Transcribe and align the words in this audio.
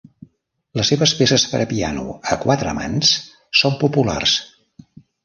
Les 0.79 0.87
seves 0.93 1.11
peces 1.19 1.43
per 1.51 1.59
a 1.65 1.67
piano 1.73 2.05
a 2.37 2.37
quatre 2.45 2.73
mans 2.79 3.13
són 3.61 3.77
populars. 3.85 4.35